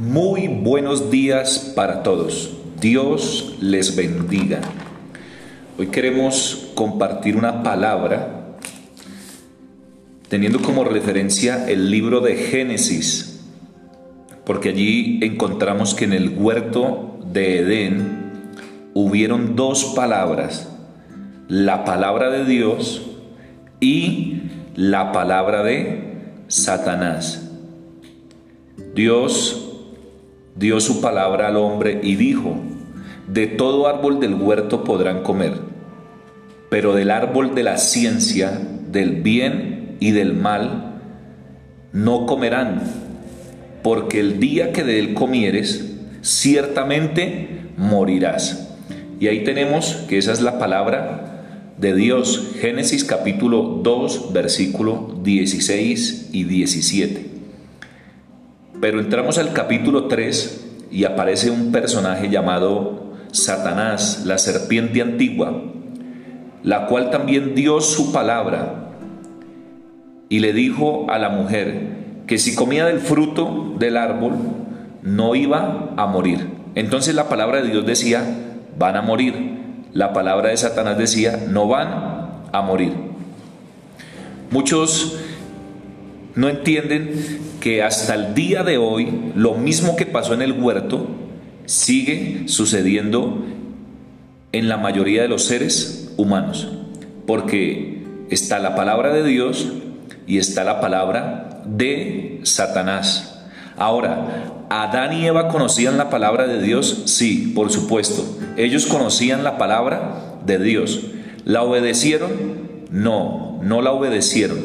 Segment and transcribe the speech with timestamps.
[0.00, 2.56] Muy buenos días para todos.
[2.80, 4.60] Dios les bendiga.
[5.76, 8.54] Hoy queremos compartir una palabra
[10.28, 13.40] teniendo como referencia el libro de Génesis,
[14.44, 18.32] porque allí encontramos que en el huerto de Edén
[18.94, 20.68] hubieron dos palabras,
[21.48, 23.02] la palabra de Dios
[23.80, 24.42] y
[24.76, 27.50] la palabra de Satanás.
[28.94, 29.67] Dios
[30.58, 32.56] dio su palabra al hombre y dijo,
[33.28, 35.54] de todo árbol del huerto podrán comer,
[36.68, 41.00] pero del árbol de la ciencia, del bien y del mal,
[41.92, 42.82] no comerán,
[43.82, 48.76] porque el día que de él comieres, ciertamente morirás.
[49.20, 56.30] Y ahí tenemos que esa es la palabra de Dios, Génesis capítulo 2, versículo 16
[56.32, 57.27] y 17.
[58.80, 65.62] Pero entramos al capítulo 3 y aparece un personaje llamado Satanás, la serpiente antigua,
[66.62, 68.90] la cual también dio su palabra
[70.28, 74.34] y le dijo a la mujer que si comía del fruto del árbol
[75.02, 76.46] no iba a morir.
[76.74, 78.22] Entonces la palabra de Dios decía,
[78.78, 79.58] van a morir.
[79.92, 81.88] La palabra de Satanás decía, no van
[82.52, 82.92] a morir.
[84.50, 85.18] Muchos
[86.34, 91.06] no entienden que hasta el día de hoy lo mismo que pasó en el huerto
[91.66, 93.44] sigue sucediendo
[94.52, 96.68] en la mayoría de los seres humanos,
[97.26, 99.68] porque está la palabra de Dios
[100.26, 103.44] y está la palabra de Satanás.
[103.76, 107.02] Ahora, ¿Adán y Eva conocían la palabra de Dios?
[107.06, 108.24] Sí, por supuesto.
[108.56, 111.00] Ellos conocían la palabra de Dios.
[111.44, 112.30] ¿La obedecieron?
[112.90, 114.58] No, no la obedecieron.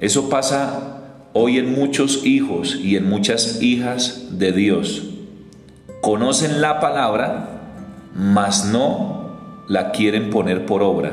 [0.00, 0.95] Eso pasa
[1.38, 5.02] hoy en muchos hijos y en muchas hijas de Dios.
[6.00, 7.60] Conocen la palabra,
[8.14, 9.36] mas no
[9.68, 11.12] la quieren poner por obra,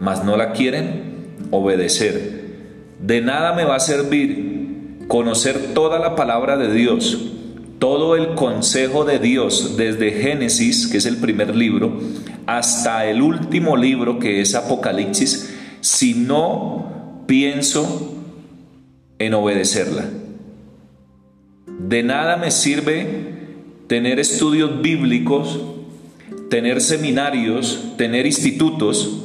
[0.00, 2.58] mas no la quieren obedecer.
[3.00, 7.32] De nada me va a servir conocer toda la palabra de Dios,
[7.78, 12.00] todo el consejo de Dios, desde Génesis, que es el primer libro,
[12.44, 18.17] hasta el último libro, que es Apocalipsis, si no pienso
[19.18, 20.04] en obedecerla.
[21.66, 23.06] De nada me sirve
[23.86, 25.60] tener estudios bíblicos,
[26.50, 29.24] tener seminarios, tener institutos,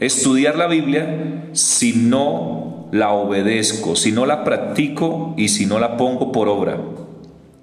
[0.00, 5.96] estudiar la Biblia si no la obedezco, si no la practico y si no la
[5.96, 6.78] pongo por obra.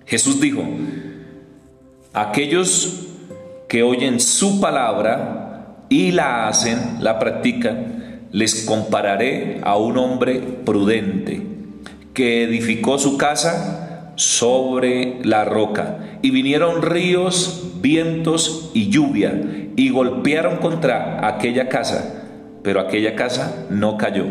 [0.06, 0.64] Jesús dijo,
[2.14, 3.08] aquellos
[3.68, 11.55] que oyen su palabra y la hacen, la practican, les compararé a un hombre prudente
[12.16, 16.00] que edificó su casa sobre la roca.
[16.24, 19.40] Y vinieron ríos, vientos y lluvia
[19.76, 22.24] y golpearon contra aquella casa,
[22.64, 24.26] pero aquella casa no cayó.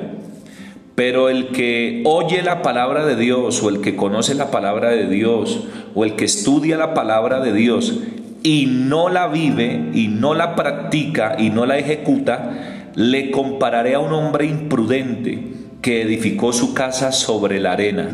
[0.97, 5.06] Pero el que oye la palabra de Dios o el que conoce la palabra de
[5.09, 8.00] Dios o el que estudia la palabra de Dios
[8.43, 13.99] y no la vive y no la practica y no la ejecuta, le compararé a
[13.99, 15.54] un hombre imprudente
[15.84, 18.09] que edificó su casa sobre la arena.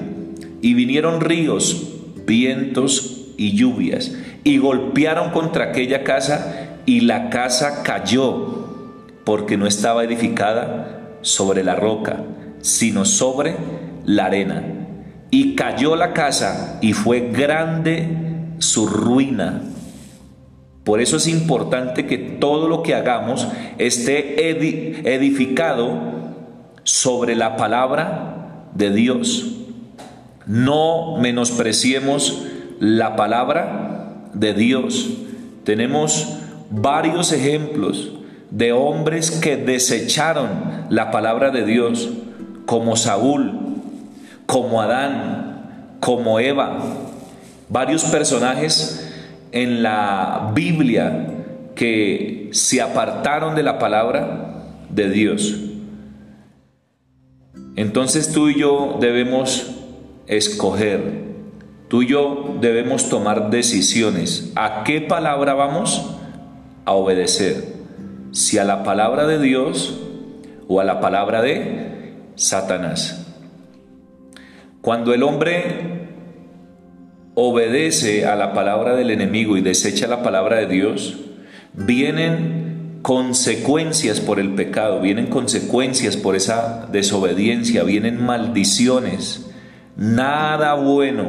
[0.60, 1.86] Y vinieron ríos,
[2.26, 10.02] vientos y lluvias, y golpearon contra aquella casa, y la casa cayó, porque no estaba
[10.02, 12.24] edificada sobre la roca,
[12.60, 13.54] sino sobre
[14.04, 14.64] la arena.
[15.30, 18.08] Y cayó la casa, y fue grande
[18.58, 19.62] su ruina.
[20.82, 23.46] Por eso es importante que todo lo que hagamos
[23.78, 26.19] esté edificado
[26.84, 29.46] sobre la palabra de Dios.
[30.46, 32.46] No menospreciemos
[32.78, 35.08] la palabra de Dios.
[35.64, 36.36] Tenemos
[36.70, 38.12] varios ejemplos
[38.50, 40.48] de hombres que desecharon
[40.88, 42.08] la palabra de Dios,
[42.66, 43.52] como Saúl,
[44.46, 46.78] como Adán, como Eva,
[47.68, 49.12] varios personajes
[49.52, 51.26] en la Biblia
[51.74, 55.69] que se apartaron de la palabra de Dios.
[57.76, 59.70] Entonces tú y yo debemos
[60.26, 61.24] escoger,
[61.88, 64.52] tú y yo debemos tomar decisiones.
[64.56, 66.16] ¿A qué palabra vamos
[66.84, 67.74] a obedecer?
[68.32, 70.00] Si a la palabra de Dios
[70.68, 73.26] o a la palabra de Satanás.
[74.80, 76.08] Cuando el hombre
[77.34, 81.18] obedece a la palabra del enemigo y desecha la palabra de Dios,
[81.72, 82.69] vienen
[83.02, 89.50] consecuencias por el pecado, vienen consecuencias por esa desobediencia, vienen maldiciones.
[89.96, 91.28] Nada bueno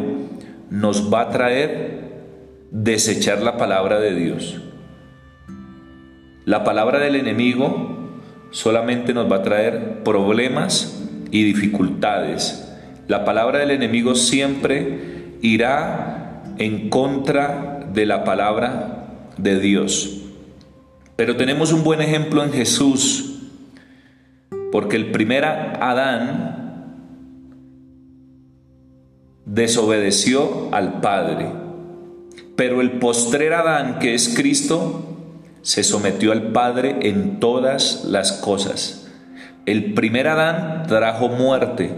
[0.69, 2.01] nos va a traer
[2.71, 4.61] desechar la palabra de Dios.
[6.45, 8.09] La palabra del enemigo
[8.51, 12.67] solamente nos va a traer problemas y dificultades.
[13.07, 20.20] La palabra del enemigo siempre irá en contra de la palabra de Dios.
[21.21, 23.41] Pero tenemos un buen ejemplo en Jesús,
[24.71, 26.95] porque el primer Adán
[29.45, 31.45] desobedeció al Padre,
[32.55, 35.15] pero el postrer Adán, que es Cristo,
[35.61, 39.07] se sometió al Padre en todas las cosas.
[39.67, 41.91] El primer Adán trajo muerte,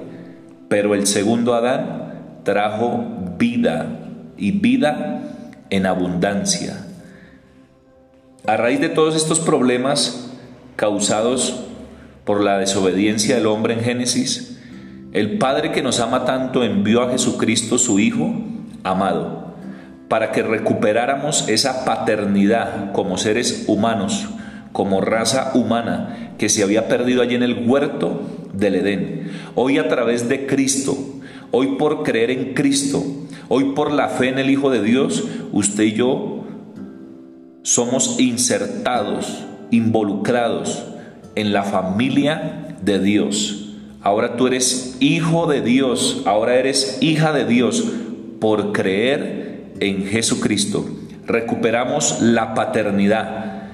[0.68, 3.06] pero el segundo Adán trajo
[3.38, 3.88] vida
[4.36, 5.22] y vida
[5.70, 6.88] en abundancia.
[8.46, 10.30] A raíz de todos estos problemas
[10.76, 11.64] causados
[12.26, 14.60] por la desobediencia del hombre en Génesis,
[15.14, 18.34] el Padre que nos ama tanto envió a Jesucristo su Hijo
[18.84, 19.54] amado
[20.10, 24.28] para que recuperáramos esa paternidad como seres humanos,
[24.74, 29.32] como raza humana que se había perdido allí en el huerto del Edén.
[29.56, 30.98] Hoy a través de Cristo,
[31.52, 33.06] hoy por creer en Cristo,
[33.48, 35.24] hoy por la fe en el Hijo de Dios,
[35.54, 36.43] usted y yo
[37.64, 40.84] somos insertados, involucrados
[41.36, 43.74] en la familia de Dios.
[44.02, 47.84] Ahora tú eres hijo de Dios, ahora eres hija de Dios
[48.40, 50.86] por creer en Jesucristo.
[51.26, 53.70] Recuperamos la paternidad.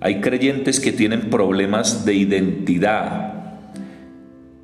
[0.00, 3.32] Hay creyentes que tienen problemas de identidad,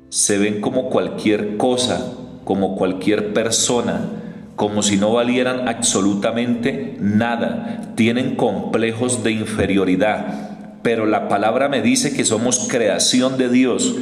[0.09, 2.13] se ven como cualquier cosa,
[2.43, 4.18] como cualquier persona,
[4.59, 10.81] como si no valieran absolutamente nada, tienen complejos de inferioridad.
[10.81, 13.95] Pero la palabra me dice que somos creación de Dios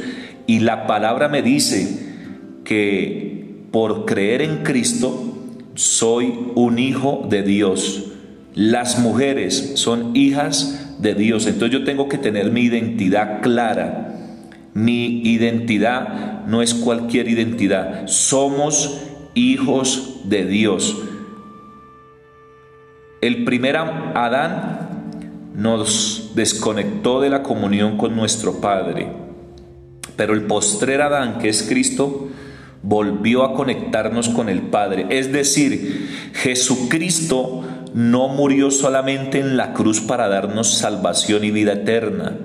[0.48, 2.08] y la palabra me dice
[2.64, 5.38] que por creer en Cristo
[5.76, 8.06] soy un hijo de Dios.
[8.56, 11.46] Las mujeres son hijas de Dios.
[11.46, 14.08] Entonces yo tengo que tener mi identidad clara
[14.74, 18.06] mi identidad no es cualquier identidad.
[18.06, 19.00] Somos
[19.34, 20.96] hijos de Dios.
[23.20, 24.88] El primer Adán
[25.54, 29.08] nos desconectó de la comunión con nuestro Padre,
[30.16, 32.28] pero el postrer Adán, que es Cristo,
[32.82, 35.06] volvió a conectarnos con el Padre.
[35.10, 37.64] Es decir, Jesucristo
[37.94, 42.36] no murió solamente en la cruz para darnos salvación y vida eterna,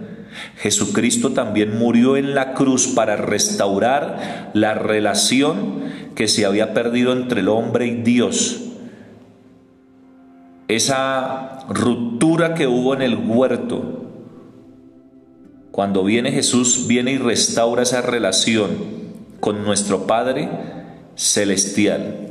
[0.57, 5.83] Jesucristo también murió en la cruz para restaurar la relación
[6.15, 8.61] que se había perdido entre el hombre y Dios.
[10.67, 14.01] Esa ruptura que hubo en el huerto.
[15.71, 18.69] Cuando viene Jesús, viene y restaura esa relación
[19.39, 20.49] con nuestro Padre
[21.15, 22.29] celestial.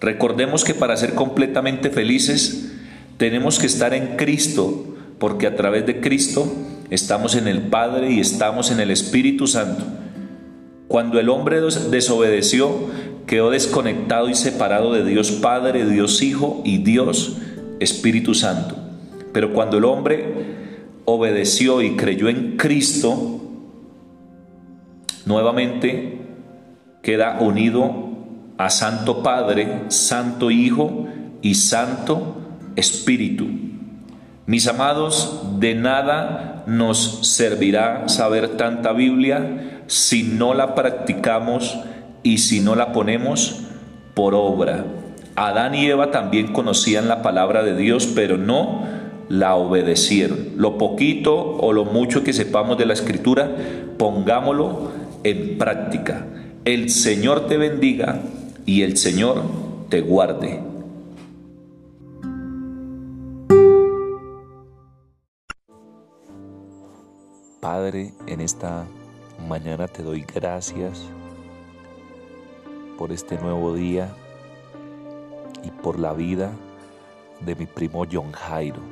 [0.00, 2.72] Recordemos que para ser completamente felices
[3.18, 6.50] tenemos que estar en Cristo, porque a través de Cristo
[6.88, 9.84] estamos en el Padre y estamos en el Espíritu Santo.
[10.88, 12.88] Cuando el hombre desobedeció,
[13.30, 17.36] quedó desconectado y separado de Dios Padre, Dios Hijo y Dios
[17.78, 18.74] Espíritu Santo.
[19.32, 20.34] Pero cuando el hombre
[21.04, 23.40] obedeció y creyó en Cristo,
[25.26, 26.22] nuevamente
[27.04, 28.08] queda unido
[28.58, 31.06] a Santo Padre, Santo Hijo
[31.40, 32.34] y Santo
[32.74, 33.46] Espíritu.
[34.46, 41.78] Mis amados, de nada nos servirá saber tanta Biblia si no la practicamos
[42.22, 43.62] y si no la ponemos
[44.14, 44.84] por obra.
[45.36, 48.84] Adán y Eva también conocían la palabra de Dios, pero no
[49.28, 50.50] la obedecieron.
[50.56, 53.50] Lo poquito o lo mucho que sepamos de la escritura,
[53.96, 54.90] pongámoslo
[55.24, 56.26] en práctica.
[56.64, 58.20] El Señor te bendiga
[58.66, 59.42] y el Señor
[59.88, 60.60] te guarde.
[67.60, 68.84] Padre, en esta
[69.48, 71.08] mañana te doy gracias
[73.00, 74.14] por este nuevo día
[75.64, 76.52] y por la vida
[77.40, 78.82] de mi primo John Jairo,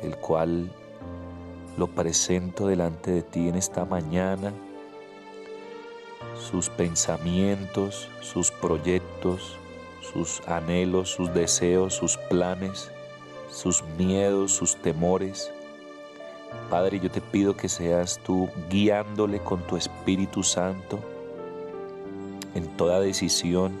[0.00, 0.72] el cual
[1.76, 4.54] lo presento delante de ti en esta mañana,
[6.34, 9.58] sus pensamientos, sus proyectos,
[10.00, 12.90] sus anhelos, sus deseos, sus planes,
[13.50, 15.52] sus miedos, sus temores.
[16.70, 21.11] Padre, yo te pido que seas tú guiándole con tu Espíritu Santo
[22.54, 23.72] en toda decisión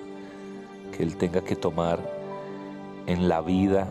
[0.96, 1.98] que Él tenga que tomar
[3.06, 3.88] en la vida.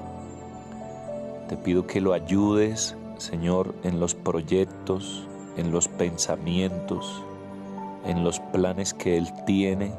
[1.49, 7.23] Te pido que lo ayudes, Señor, en los proyectos, en los pensamientos,
[8.05, 9.91] en los planes que Él tiene.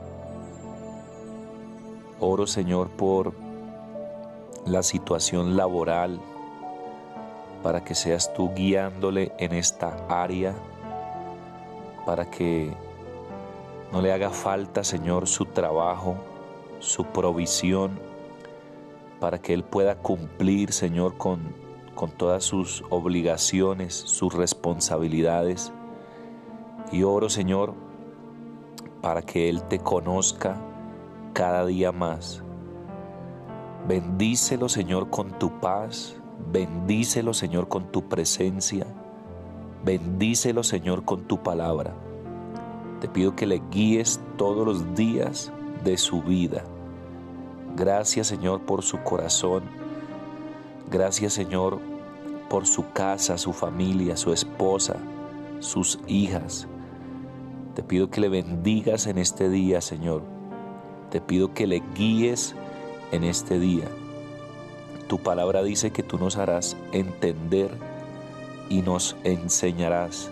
[2.20, 3.34] Oro, Señor, por
[4.64, 6.20] la situación laboral,
[7.62, 10.54] para que seas tú guiándole en esta área,
[12.06, 12.72] para que
[13.92, 16.16] no le haga falta, Señor, su trabajo,
[16.78, 18.00] su provisión,
[19.20, 21.54] para que Él pueda cumplir, Señor, con,
[21.94, 25.72] con todas sus obligaciones, sus responsabilidades.
[26.90, 27.74] Y oro, Señor,
[29.02, 30.56] para que Él te conozca
[31.34, 32.42] cada día más.
[33.86, 36.16] Bendícelo, Señor, con tu paz.
[36.50, 38.86] Bendícelo, Señor, con tu presencia.
[39.84, 41.94] Bendícelo, Señor, con tu palabra.
[43.02, 45.50] Te pido que le guíes todos los días
[45.82, 46.62] de su vida.
[47.74, 49.64] Gracias, Señor, por su corazón.
[50.88, 51.80] Gracias, Señor,
[52.48, 54.98] por su casa, su familia, su esposa,
[55.58, 56.68] sus hijas.
[57.74, 60.22] Te pido que le bendigas en este día, Señor.
[61.10, 62.54] Te pido que le guíes
[63.10, 63.88] en este día.
[65.08, 67.72] Tu palabra dice que tú nos harás entender
[68.68, 70.30] y nos enseñarás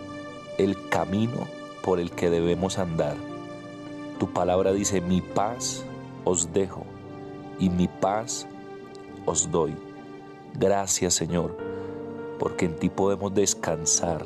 [0.57, 3.15] el camino por el que debemos andar.
[4.19, 5.83] Tu palabra dice, mi paz
[6.23, 6.83] os dejo
[7.59, 8.47] y mi paz
[9.25, 9.75] os doy.
[10.53, 11.55] Gracias Señor,
[12.39, 14.25] porque en ti podemos descansar,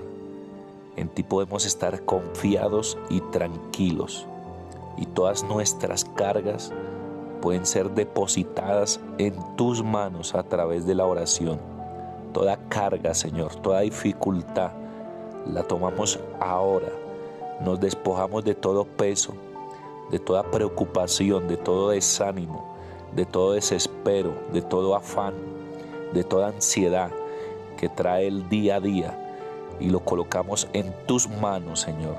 [0.95, 4.25] en ti podemos estar confiados y tranquilos,
[4.97, 6.73] y todas nuestras cargas
[7.41, 11.59] pueden ser depositadas en tus manos a través de la oración.
[12.33, 14.71] Toda carga, Señor, toda dificultad,
[15.45, 17.04] la tomamos ahora.
[17.61, 19.33] Nos despojamos de todo peso,
[20.11, 22.75] de toda preocupación, de todo desánimo,
[23.15, 25.33] de todo desespero, de todo afán,
[26.13, 27.11] de toda ansiedad
[27.77, 29.37] que trae el día a día
[29.79, 32.15] y lo colocamos en tus manos, Señor,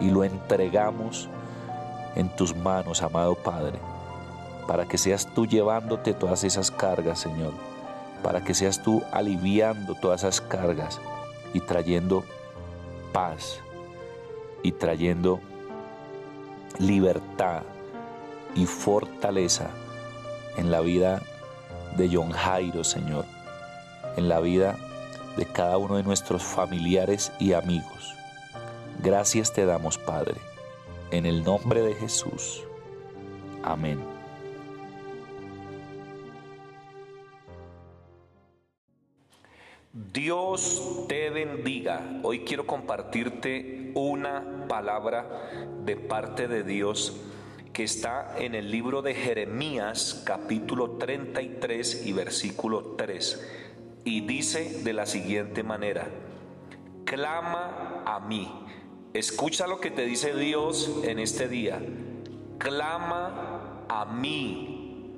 [0.00, 1.28] y lo entregamos
[2.14, 3.78] en tus manos, amado Padre
[4.68, 7.54] para que seas tú llevándote todas esas cargas, Señor,
[8.22, 11.00] para que seas tú aliviando todas esas cargas
[11.54, 12.22] y trayendo
[13.10, 13.60] paz
[14.62, 15.40] y trayendo
[16.78, 17.62] libertad
[18.54, 19.70] y fortaleza
[20.56, 21.22] en la vida
[21.96, 23.24] de John Jairo, Señor,
[24.16, 24.76] en la vida
[25.36, 28.14] de cada uno de nuestros familiares y amigos.
[29.02, 30.34] Gracias te damos, Padre,
[31.12, 32.64] en el nombre de Jesús.
[33.62, 34.00] Amén.
[40.12, 42.20] Dios te bendiga.
[42.22, 45.50] Hoy quiero compartirte una palabra
[45.84, 47.16] de parte de Dios
[47.72, 53.48] que está en el libro de Jeremías capítulo 33 y versículo 3.
[54.04, 56.08] Y dice de la siguiente manera,
[57.04, 58.50] clama a mí.
[59.14, 61.80] Escucha lo que te dice Dios en este día.
[62.58, 65.14] Clama a mí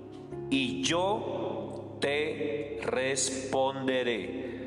[0.51, 4.60] y yo te responderé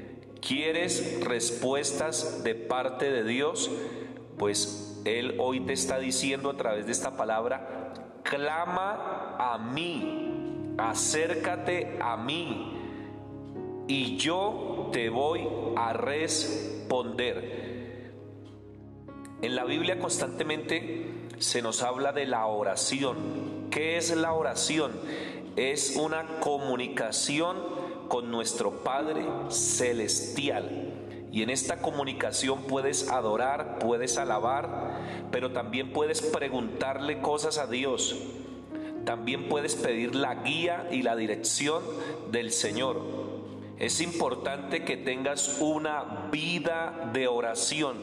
[0.45, 3.71] ¿Quieres respuestas de parte de Dios?
[4.37, 11.97] Pues Él hoy te está diciendo a través de esta palabra, clama a mí, acércate
[12.01, 12.73] a mí
[13.87, 15.47] y yo te voy
[15.77, 17.63] a responder.
[19.41, 23.67] En la Biblia constantemente se nos habla de la oración.
[23.71, 24.91] ¿Qué es la oración?
[25.55, 27.82] Es una comunicación
[28.13, 30.93] con nuestro Padre Celestial.
[31.31, 34.99] Y en esta comunicación puedes adorar, puedes alabar,
[35.31, 38.15] pero también puedes preguntarle cosas a Dios.
[39.03, 41.81] También puedes pedir la guía y la dirección
[42.31, 43.01] del Señor.
[43.79, 47.97] Es importante que tengas una vida de oración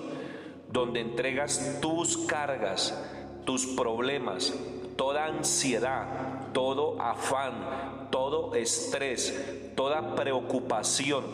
[0.73, 3.01] donde entregas tus cargas,
[3.45, 4.53] tus problemas,
[4.97, 11.25] toda ansiedad, todo afán, todo estrés, toda preocupación,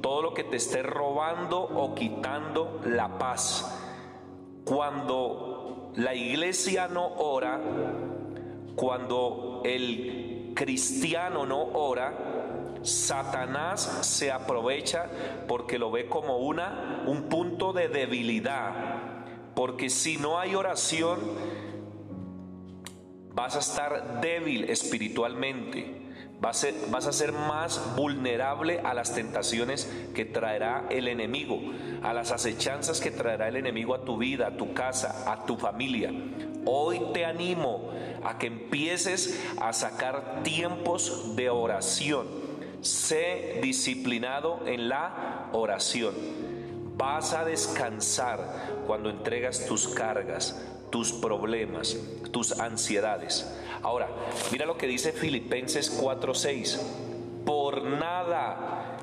[0.00, 3.80] todo lo que te esté robando o quitando la paz.
[4.64, 7.60] Cuando la iglesia no ora,
[8.74, 15.06] cuando el cristiano no ora, Satanás se aprovecha
[15.48, 18.72] porque lo ve como una un punto de debilidad.
[19.54, 21.20] Porque si no hay oración,
[23.34, 26.02] vas a estar débil espiritualmente.
[26.40, 26.64] Vas
[27.06, 31.58] a, ser, más vulnerable a las tentaciones que traerá el enemigo,
[32.02, 35.56] a las acechanzas que traerá el enemigo a tu vida, a tu casa, a tu
[35.56, 36.12] familia.
[36.66, 37.92] Hoy te animo
[38.24, 42.26] a que empieces a sacar tiempos de oración.
[42.82, 46.14] Sé disciplinado en la oración.
[46.98, 50.60] Vas a descansar cuando entregas tus cargas,
[50.94, 51.96] tus problemas,
[52.30, 53.52] tus ansiedades.
[53.82, 54.08] Ahora,
[54.52, 56.80] mira lo que dice Filipenses 4:6.
[57.44, 58.96] Por nada,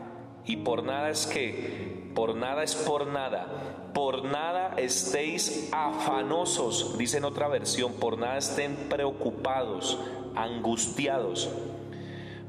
[0.45, 7.17] y por nada es que, por nada es por nada, por nada estéis afanosos, dice
[7.17, 9.99] en otra versión, por nada estén preocupados,
[10.33, 11.49] angustiados.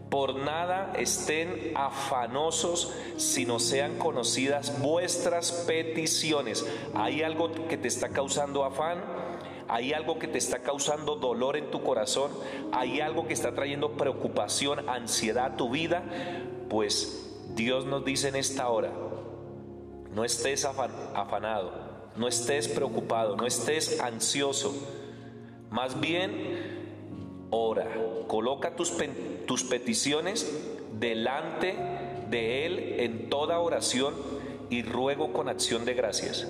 [0.08, 6.64] Por nada estén afanosos, sino sean conocidas vuestras peticiones.
[6.94, 9.21] ¿Hay algo que te está causando afán?
[9.72, 12.30] ¿Hay algo que te está causando dolor en tu corazón?
[12.72, 16.02] ¿Hay algo que está trayendo preocupación, ansiedad a tu vida?
[16.68, 18.92] Pues Dios nos dice en esta hora,
[20.14, 21.72] no estés afanado,
[22.16, 24.74] no estés preocupado, no estés ansioso.
[25.70, 27.88] Más bien, ora,
[28.26, 28.92] coloca tus,
[29.46, 30.54] tus peticiones
[31.00, 31.78] delante
[32.28, 34.12] de Él en toda oración
[34.68, 36.46] y ruego con acción de gracias.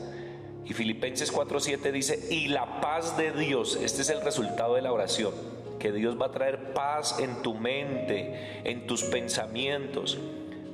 [0.65, 4.93] Y Filipenses 4:7 dice, y la paz de Dios, este es el resultado de la
[4.93, 5.33] oración,
[5.79, 10.19] que Dios va a traer paz en tu mente, en tus pensamientos,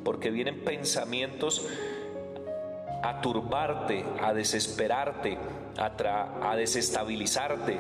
[0.05, 1.67] porque vienen pensamientos
[3.03, 5.39] a turbarte, a desesperarte,
[5.79, 7.79] a, a desestabilizarte.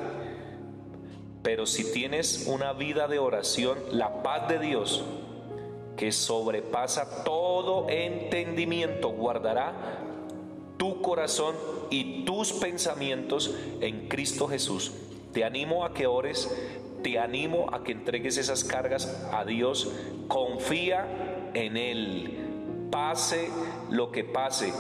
[1.43, 5.05] Pero si tienes una vida de oración, la paz de Dios,
[5.97, 9.99] que sobrepasa todo entendimiento, guardará
[10.79, 11.55] tu corazón
[11.91, 14.93] y tus pensamientos en Cristo Jesús.
[15.35, 16.51] Te animo a que ores,
[17.03, 19.93] te animo a que entregues esas cargas a Dios,
[20.27, 22.39] confía en Él,
[22.91, 23.51] pase
[23.91, 24.73] lo que pase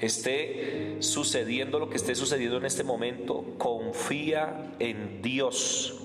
[0.00, 5.96] esté sucediendo lo que esté sucediendo en este momento, confía en Dios.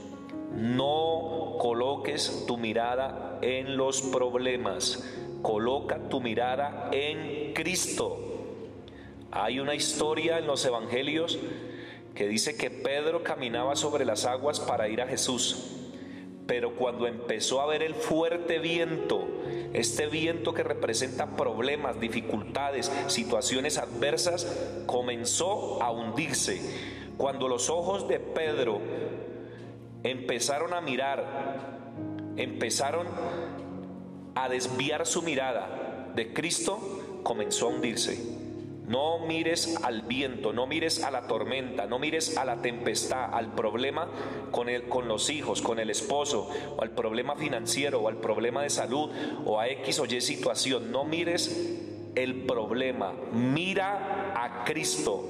[0.54, 5.04] No coloques tu mirada en los problemas,
[5.42, 8.25] coloca tu mirada en Cristo.
[9.36, 11.38] Hay una historia en los evangelios
[12.16, 15.76] que dice que Pedro caminaba sobre las aguas para ir a Jesús,
[16.48, 19.28] pero cuando empezó a ver el fuerte viento,
[19.74, 24.48] este viento que representa problemas, dificultades, situaciones adversas,
[24.86, 26.62] comenzó a hundirse.
[27.18, 28.80] Cuando los ojos de Pedro
[30.04, 31.82] empezaron a mirar,
[32.38, 33.06] empezaron
[34.34, 36.80] a desviar su mirada de Cristo,
[37.24, 38.45] comenzó a hundirse.
[38.88, 43.54] No mires al viento, no mires a la tormenta, no mires a la tempestad, al
[43.54, 44.08] problema
[44.52, 48.62] con, el, con los hijos, con el esposo, o al problema financiero, o al problema
[48.62, 49.10] de salud,
[49.46, 50.92] o a X o Y situación.
[50.92, 51.80] No mires
[52.16, 55.28] el problema, mira a Cristo,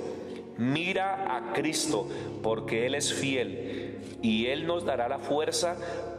[0.58, 2.08] mira a Cristo,
[2.44, 5.78] porque Él es fiel y Él nos dará la fuerza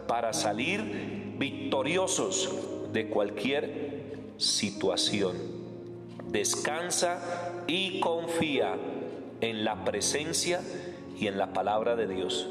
[0.08, 2.50] para salir victoriosos
[2.92, 5.55] de cualquier situación.
[6.36, 7.18] Descansa
[7.66, 8.74] y confía
[9.40, 10.60] en la presencia
[11.18, 12.46] y en la palabra de Dios.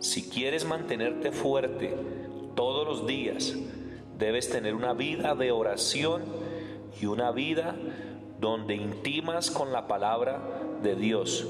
[0.00, 1.94] Si quieres mantenerte fuerte
[2.56, 3.54] todos los días,
[4.18, 6.22] debes tener una vida de oración
[7.00, 7.76] y una vida
[8.40, 10.42] donde intimas con la palabra
[10.82, 11.46] de Dios.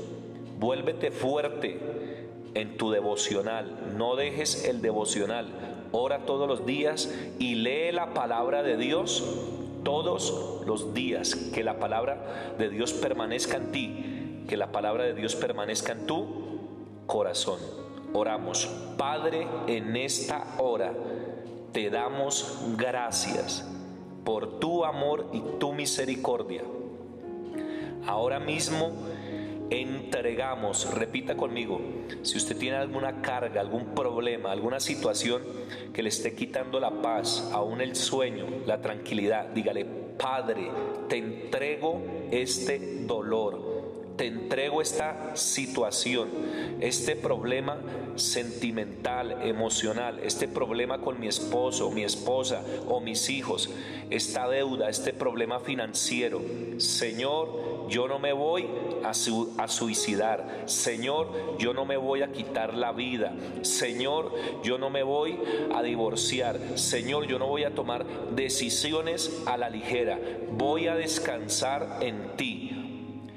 [0.58, 1.80] Vuélvete fuerte
[2.52, 3.94] en tu devocional.
[3.96, 5.48] No dejes el devocional.
[5.90, 9.24] Ora todos los días y lee la palabra de Dios
[9.82, 15.14] todos los días, que la palabra de Dios permanezca en ti, que la palabra de
[15.14, 16.26] Dios permanezca en tu
[17.06, 17.58] corazón.
[18.12, 18.66] Oramos,
[18.96, 20.92] Padre, en esta hora
[21.72, 23.66] te damos gracias
[24.24, 26.62] por tu amor y tu misericordia.
[28.06, 28.92] Ahora mismo
[29.80, 31.80] entregamos, repita conmigo,
[32.22, 35.42] si usted tiene alguna carga, algún problema, alguna situación
[35.92, 40.70] que le esté quitando la paz, aún el sueño, la tranquilidad, dígale, Padre,
[41.08, 43.71] te entrego este dolor
[44.22, 46.28] te entrego esta situación,
[46.78, 47.78] este problema
[48.14, 53.68] sentimental, emocional, este problema con mi esposo, mi esposa o mis hijos,
[54.11, 56.40] esta deuda, este problema financiero.
[56.76, 58.68] Señor, yo no me voy
[59.02, 60.62] a, a suicidar.
[60.66, 63.35] Señor, yo no me voy a quitar la vida.
[63.62, 64.32] Señor,
[64.62, 65.37] yo no me voy
[65.74, 66.61] a divorciar.
[66.78, 68.06] Señor, yo no voy a tomar
[68.37, 70.20] decisiones a la ligera.
[70.52, 72.71] Voy a descansar en ti.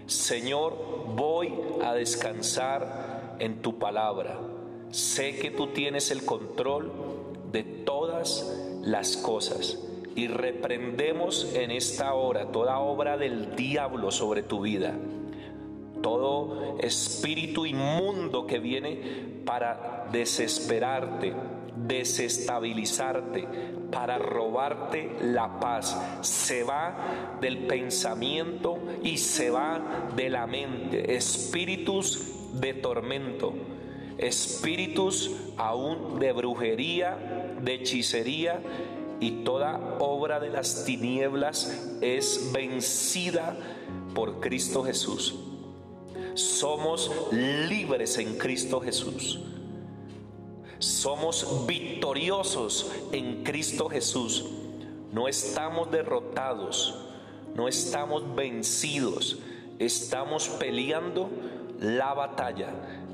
[0.07, 0.75] Señor,
[1.15, 1.51] voy
[1.83, 4.39] a descansar en tu palabra.
[4.91, 6.91] Sé que tú tienes el control
[7.51, 9.79] de todas las cosas
[10.15, 14.93] y reprendemos en esta hora toda obra del diablo sobre tu vida.
[16.01, 21.33] Todo espíritu inmundo que viene para desesperarte,
[21.87, 23.47] desestabilizarte,
[23.91, 25.97] para robarte la paz.
[26.21, 31.15] Se va del pensamiento y se va de la mente.
[31.15, 33.53] Espíritus de tormento,
[34.17, 38.61] espíritus aún de brujería, de hechicería
[39.19, 43.55] y toda obra de las tinieblas es vencida
[44.13, 45.35] por Cristo Jesús.
[46.33, 49.39] Somos libres en Cristo Jesús.
[50.85, 54.45] Somos victoriosos en Cristo Jesús.
[55.11, 57.07] No estamos derrotados,
[57.55, 59.39] no estamos vencidos.
[59.79, 61.27] Estamos peleando
[61.79, 62.69] la batalla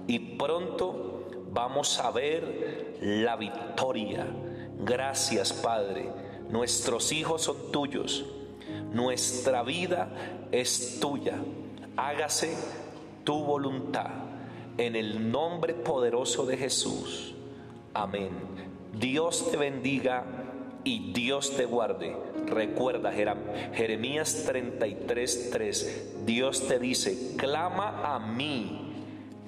[0.06, 4.28] y pronto vamos a ver la victoria.
[4.80, 6.12] Gracias Padre.
[6.50, 8.26] Nuestros hijos son tuyos.
[8.92, 10.10] Nuestra vida
[10.52, 11.38] es tuya.
[11.96, 12.54] Hágase
[13.24, 14.10] tu voluntad
[14.78, 17.36] en el nombre poderoso de Jesús.
[17.94, 18.30] Amén.
[18.94, 20.26] Dios te bendiga
[20.84, 22.16] y Dios te guarde.
[22.48, 23.12] Recuerda
[23.74, 26.26] Jeremías 33:3.
[26.26, 28.94] Dios te dice, clama a mí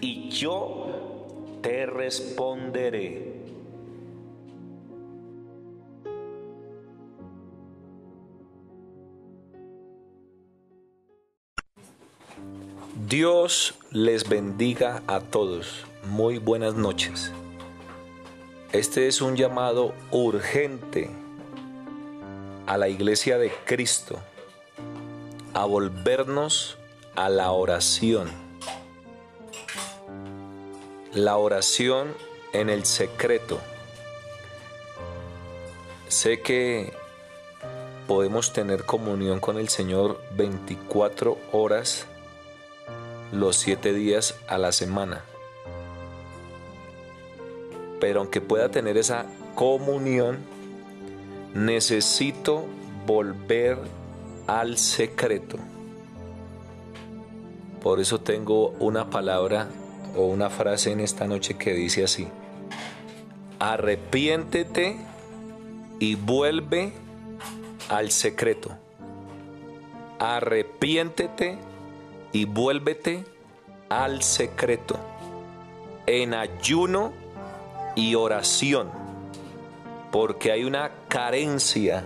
[0.01, 1.27] y yo
[1.62, 3.34] te responderé.
[13.08, 15.86] Dios les bendiga a todos.
[16.10, 17.32] Muy buenas noches.
[18.73, 21.12] Este es un llamado urgente
[22.65, 24.19] a la iglesia de Cristo
[25.53, 26.79] a volvernos
[27.15, 28.31] a la oración.
[31.13, 32.15] La oración
[32.51, 33.59] en el secreto.
[36.07, 36.93] Sé que
[38.07, 42.07] podemos tener comunión con el Señor 24 horas
[43.31, 45.23] los 7 días a la semana
[48.03, 50.39] pero aunque pueda tener esa comunión,
[51.53, 52.65] necesito
[53.07, 53.77] volver
[54.45, 55.55] al secreto.
[57.81, 59.69] Por eso tengo una palabra
[60.17, 62.27] o una frase en esta noche que dice así,
[63.59, 64.97] arrepiéntete
[65.97, 66.91] y vuelve
[67.87, 68.71] al secreto.
[70.19, 71.57] Arrepiéntete
[72.33, 73.23] y vuélvete
[73.87, 74.99] al secreto.
[76.05, 77.22] En ayuno
[77.95, 78.89] y oración,
[80.12, 82.03] porque hay una carencia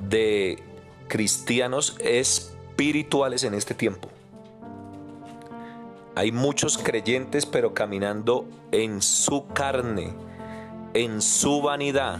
[0.00, 0.62] de
[1.08, 4.08] cristianos espirituales en este tiempo.
[6.14, 10.12] Hay muchos creyentes pero caminando en su carne,
[10.94, 12.18] en su vanidad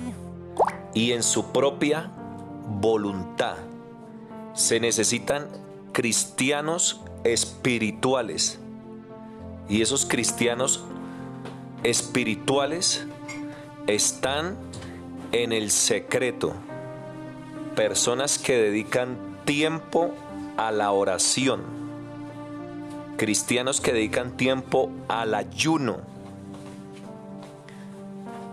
[0.95, 2.11] y en su propia
[2.69, 3.57] voluntad.
[4.55, 5.49] Se necesitan
[5.93, 8.59] cristianos espirituales.
[9.69, 10.85] Y esos cristianos
[11.83, 13.07] espirituales
[13.87, 14.57] están
[15.33, 16.55] en el secreto.
[17.75, 20.15] Personas que dedican tiempo
[20.57, 21.63] a la oración.
[23.17, 26.01] Cristianos que dedican tiempo al ayuno.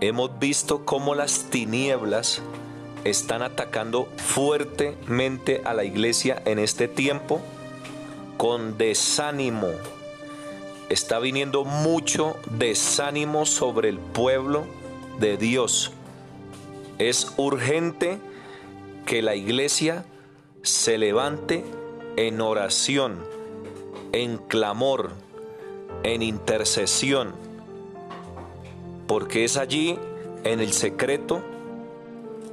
[0.00, 2.40] Hemos visto cómo las tinieblas
[3.04, 7.40] están atacando fuertemente a la iglesia en este tiempo
[8.36, 9.68] con desánimo,
[10.90, 14.66] está viniendo mucho desánimo sobre el pueblo
[15.20, 15.92] de Dios.
[16.98, 18.18] Es urgente
[19.06, 20.04] que la iglesia
[20.62, 21.64] se levante
[22.16, 23.24] en oración,
[24.12, 25.12] en clamor,
[26.02, 27.34] en intercesión,
[29.06, 29.96] porque es allí,
[30.42, 31.40] en el secreto,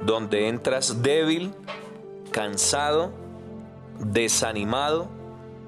[0.02, 1.52] donde entras débil,
[2.30, 3.10] cansado,
[3.98, 5.08] desanimado,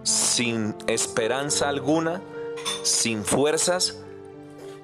[0.04, 2.22] sin esperanza alguna,
[2.83, 4.03] sin fuerzas,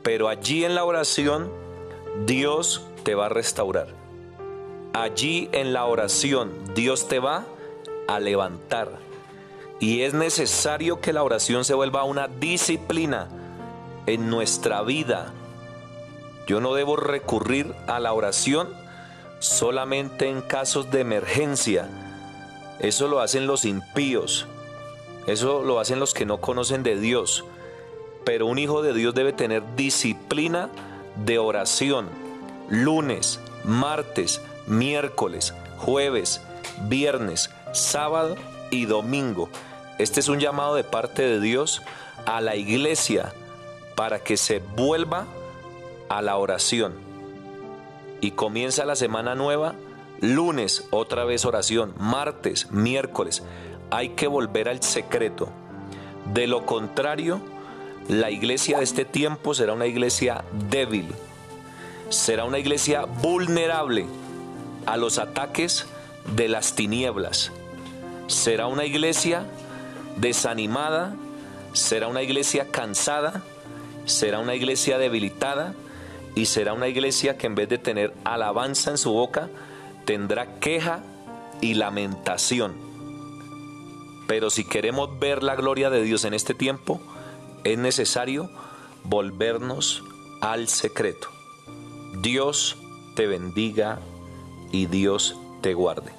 [0.02, 1.50] pero allí en la oración
[2.26, 3.88] Dios te va a restaurar.
[4.92, 7.44] Allí en la oración Dios te va
[8.08, 8.98] a levantar.
[9.78, 13.28] Y es necesario que la oración se vuelva una disciplina
[14.06, 15.32] en nuestra vida.
[16.46, 18.68] Yo no debo recurrir a la oración
[19.38, 21.88] solamente en casos de emergencia.
[22.78, 24.46] Eso lo hacen los impíos.
[25.26, 27.44] Eso lo hacen los que no conocen de Dios.
[28.26, 30.68] Pero un hijo de Dios debe tener disciplina
[31.24, 32.08] de oración.
[32.68, 36.42] Lunes, martes, miércoles, jueves,
[36.88, 38.34] viernes, sábado
[38.72, 39.48] y domingo.
[39.98, 41.82] Este es un llamado de parte de Dios
[42.26, 43.32] a la iglesia
[43.94, 45.26] para que se vuelva
[46.08, 46.94] a la oración.
[48.20, 49.76] Y comienza la semana nueva,
[50.20, 53.44] lunes otra vez oración, martes, miércoles.
[53.92, 55.48] Hay que volver al secreto.
[56.34, 57.40] De lo contrario,
[58.08, 61.06] la iglesia de este tiempo será una iglesia débil,
[62.08, 64.06] será una iglesia vulnerable
[64.86, 65.86] a los ataques
[66.36, 67.52] de las tinieblas.
[68.28, 69.44] Será una iglesia
[70.16, 71.14] desanimada,
[71.72, 73.42] será una iglesia cansada,
[74.04, 75.74] será una iglesia debilitada
[76.34, 79.48] y será una iglesia que en vez de tener alabanza en su boca,
[80.04, 81.02] tendrá queja
[81.60, 82.74] y lamentación.
[84.28, 87.00] Pero si queremos ver la gloria de Dios en este tiempo,
[87.72, 88.48] es necesario
[89.04, 90.04] volvernos
[90.40, 91.28] al secreto.
[92.22, 92.76] Dios
[93.14, 93.98] te bendiga
[94.70, 96.15] y Dios te guarde.